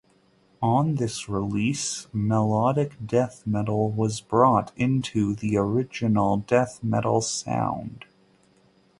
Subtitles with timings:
[0.63, 8.05] On this release melodic death metal was brought into the original death metal sound.